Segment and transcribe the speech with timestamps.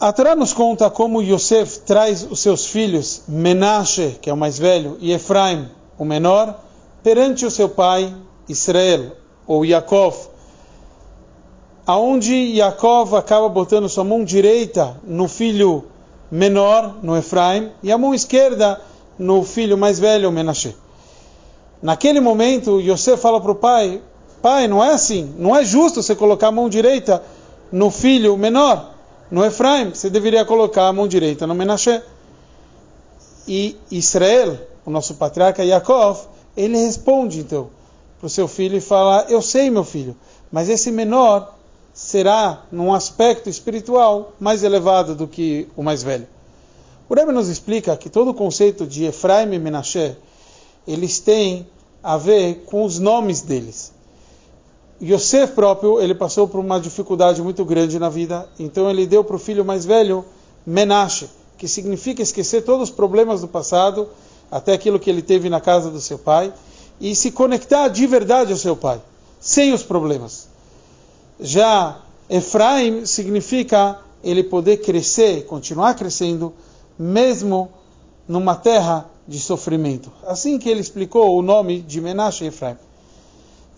[0.00, 4.56] A Torá nos conta como Yosef traz os seus filhos, Menashe, que é o mais
[4.56, 6.54] velho, e Efraim, o menor,
[7.02, 8.14] perante o seu pai
[8.48, 10.14] Israel, ou Yaakov,
[11.84, 15.86] aonde Yaakov acaba botando sua mão direita no filho
[16.30, 18.80] menor, no Efraim, e a mão esquerda
[19.18, 20.76] no filho mais velho, Menashe.
[21.82, 24.00] Naquele momento, Yosef fala para o pai:
[24.40, 27.20] Pai, não é assim, não é justo você colocar a mão direita
[27.72, 28.96] no filho menor
[29.30, 32.00] no Efraim, você deveria colocar a mão direita no Menashe.
[33.46, 36.26] E Israel, o nosso patriarca Yaakov,
[36.56, 37.70] ele responde então
[38.18, 40.16] para o seu filho e fala: Eu sei, meu filho,
[40.50, 41.54] mas esse menor
[41.94, 46.26] será, num aspecto espiritual, mais elevado do que o mais velho.
[47.08, 50.14] O Rebbe nos explica que todo o conceito de Efraim e Menashe,
[50.86, 51.66] eles têm
[52.02, 53.92] a ver com os nomes deles.
[55.00, 59.36] Yosef próprio, ele passou por uma dificuldade muito grande na vida, então ele deu para
[59.36, 60.24] o filho mais velho
[60.66, 64.08] Menashe, que significa esquecer todos os problemas do passado,
[64.50, 66.52] até aquilo que ele teve na casa do seu pai,
[67.00, 69.00] e se conectar de verdade ao seu pai,
[69.40, 70.48] sem os problemas.
[71.38, 76.52] Já Efraim significa ele poder crescer, continuar crescendo,
[76.98, 77.70] mesmo
[78.26, 80.10] numa terra de sofrimento.
[80.26, 82.76] Assim que ele explicou o nome de Menashe Efraim.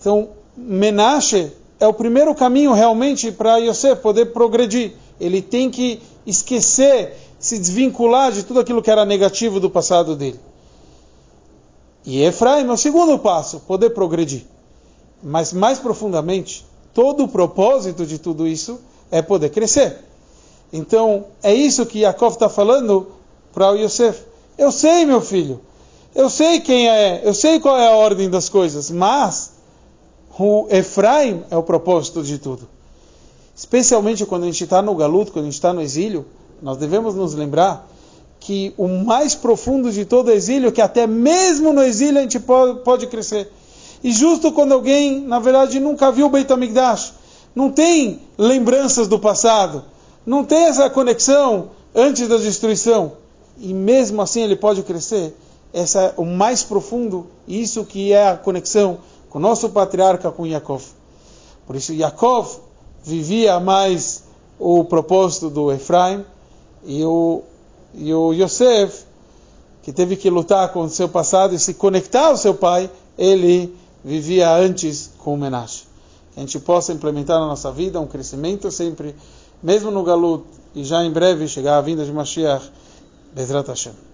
[0.00, 0.30] Então,
[0.62, 4.92] Menashe é o primeiro caminho realmente para Yosef poder progredir.
[5.18, 10.38] Ele tem que esquecer, se desvincular de tudo aquilo que era negativo do passado dele.
[12.04, 14.44] E Efraim é o segundo passo, poder progredir.
[15.22, 19.98] Mas mais profundamente, todo o propósito de tudo isso é poder crescer.
[20.72, 23.08] Então, é isso que Yaakov está falando
[23.52, 24.22] para Yosef.
[24.56, 25.60] Eu sei, meu filho,
[26.14, 29.52] eu sei quem é, eu sei qual é a ordem das coisas, mas
[30.40, 32.66] o Efraim é o propósito de tudo.
[33.54, 36.24] Especialmente quando a gente está no galuto, quando a gente está no exílio,
[36.62, 37.86] nós devemos nos lembrar
[38.38, 42.80] que o mais profundo de todo exílio que até mesmo no exílio a gente pode,
[42.80, 43.52] pode crescer.
[44.02, 47.12] E justo quando alguém, na verdade, nunca viu o Beit HaMikdash,
[47.54, 49.84] não tem lembranças do passado,
[50.24, 53.12] não tem essa conexão antes da destruição,
[53.58, 55.36] e mesmo assim ele pode crescer,
[55.70, 60.46] essa é o mais profundo, isso que é a conexão com o nosso patriarca, com
[60.46, 60.82] Yaakov.
[61.66, 62.58] Por isso, Yaakov
[63.02, 64.24] vivia mais
[64.58, 66.24] o propósito do Efraim
[66.84, 67.42] e o,
[67.94, 69.04] e o Yosef,
[69.82, 73.74] que teve que lutar com o seu passado e se conectar ao seu pai, ele
[74.04, 75.84] vivia antes com o Menashe.
[76.32, 79.14] Que a gente possa implementar na nossa vida um crescimento sempre,
[79.62, 82.70] mesmo no Galut, e já em breve chegar a vinda de Mashiach,
[83.32, 84.09] Bezrat Hashem.